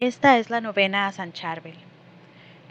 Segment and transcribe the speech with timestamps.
[0.00, 1.74] Esta es la novena a San Charbel.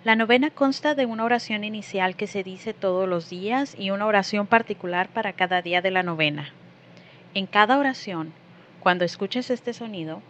[0.05, 4.05] La novena consta de una oración inicial que se dice todos los días y una
[4.05, 6.53] oración particular para cada día de la novena.
[7.33, 8.31] En cada oración,
[8.79, 10.21] cuando escuches este sonido,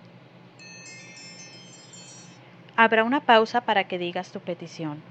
[2.76, 5.04] habrá una pausa para que digas tu petición.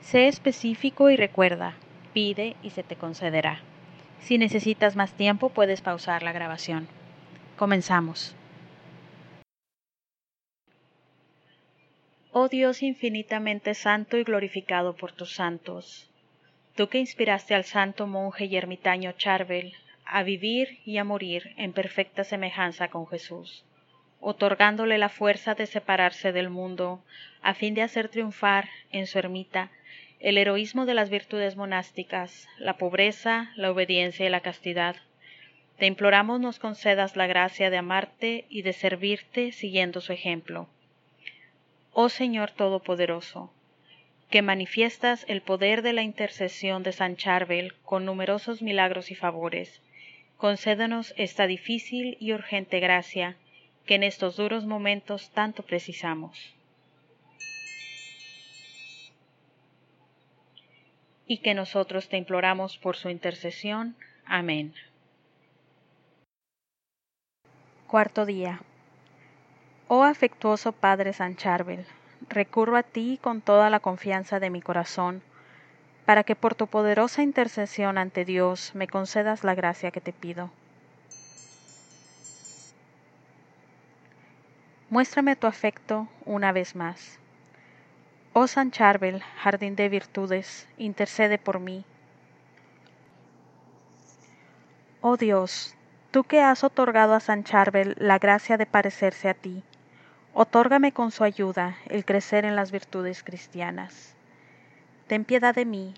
[0.00, 1.74] Sé específico y recuerda,
[2.12, 3.60] pide y se te concederá.
[4.18, 6.88] Si necesitas más tiempo, puedes pausar la grabación.
[7.56, 8.34] Comenzamos.
[12.40, 16.08] Oh Dios infinitamente santo y glorificado por tus santos,
[16.76, 19.72] tú que inspiraste al santo monje y ermitaño Charbel
[20.04, 23.64] a vivir y a morir en perfecta semejanza con Jesús,
[24.20, 27.02] otorgándole la fuerza de separarse del mundo
[27.42, 29.72] a fin de hacer triunfar en su ermita
[30.20, 34.94] el heroísmo de las virtudes monásticas, la pobreza, la obediencia y la castidad.
[35.76, 40.68] Te imploramos nos concedas la gracia de amarte y de servirte siguiendo su ejemplo.
[42.00, 43.50] Oh Señor Todopoderoso,
[44.30, 49.82] que manifiestas el poder de la intercesión de San Charbel con numerosos milagros y favores,
[50.36, 53.36] concédenos esta difícil y urgente gracia
[53.84, 56.54] que en estos duros momentos tanto precisamos.
[61.26, 63.96] y que nosotros te imploramos por su intercesión.
[64.24, 64.72] Amén.
[67.88, 68.62] Cuarto día.
[69.90, 71.86] Oh afectuoso Padre San Charbel,
[72.28, 75.22] recurro a ti con toda la confianza de mi corazón,
[76.06, 80.50] para que por tu poderosa intercesión ante Dios me concedas la gracia que te pido.
[84.90, 87.18] Muéstrame tu afecto una vez más
[88.40, 91.84] Oh San Charbel, jardín de virtudes, intercede por mí.
[95.00, 95.74] Oh Dios,
[96.12, 99.64] tú que has otorgado a San Charbel la gracia de parecerse a ti,
[100.32, 104.14] otórgame con su ayuda el crecer en las virtudes cristianas.
[105.06, 105.94] Ten piedad de mí,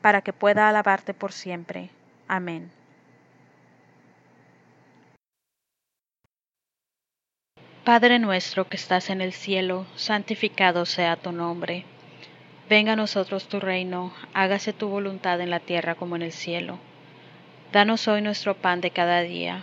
[0.00, 1.90] para que pueda alabarte por siempre.
[2.28, 2.70] Amén.
[7.84, 11.84] Padre nuestro que estás en el cielo, santificado sea tu nombre.
[12.68, 16.80] Venga a nosotros tu reino, hágase tu voluntad en la tierra como en el cielo.
[17.72, 19.62] Danos hoy nuestro pan de cada día,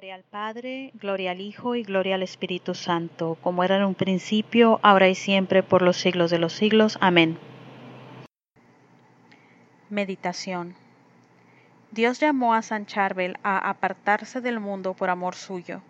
[0.00, 3.94] Gloria al Padre, gloria al Hijo y gloria al Espíritu Santo, como era en un
[3.94, 6.96] principio, ahora y siempre, por los siglos de los siglos.
[7.02, 7.36] Amén.
[9.90, 10.74] Meditación
[11.90, 15.82] Dios llamó a San Charbel a apartarse del mundo por amor suyo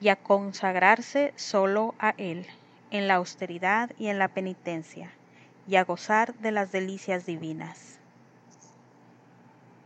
[0.00, 2.46] y a consagrarse solo a Él,
[2.92, 5.10] en la austeridad y en la penitencia,
[5.66, 7.99] y a gozar de las delicias divinas.